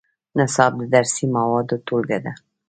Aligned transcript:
نصاب 0.37 0.71
د 0.79 0.83
درسي 0.93 1.25
موادو 1.35 1.75
ټولګه 1.85 2.19
ده 2.25 2.31